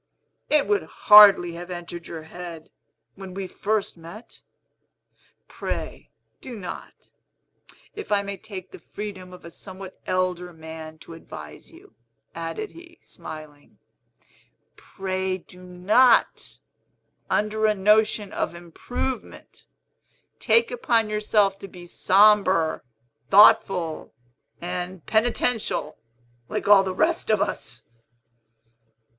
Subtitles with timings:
[0.49, 2.71] It would hardly have entered your head,
[3.13, 4.41] when we first met.
[5.47, 6.09] Pray
[6.41, 7.11] do not,
[7.93, 11.93] if I may take the freedom of a somewhat elder man to advise you,"
[12.33, 13.77] added he, smiling,
[14.75, 16.57] "pray do not,
[17.29, 19.65] under a notion of improvement,
[20.39, 22.81] take upon yourself to be sombre,
[23.29, 24.15] thoughtful,
[24.59, 25.99] and penitential,
[26.49, 27.83] like all the rest of us."